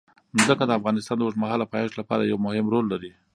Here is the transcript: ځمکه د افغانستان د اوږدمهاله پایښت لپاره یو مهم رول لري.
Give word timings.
ځمکه 0.43 0.63
د 0.65 0.71
افغانستان 0.79 1.17
د 1.17 1.21
اوږدمهاله 1.25 1.65
پایښت 1.73 1.95
لپاره 1.99 2.23
یو 2.31 2.37
مهم 2.45 2.65
رول 2.73 2.85
لري. 2.93 3.11